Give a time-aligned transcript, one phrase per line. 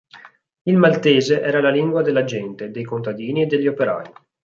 [0.63, 4.11] Il maltese era la lingua della gente, dei contadini e degli operai.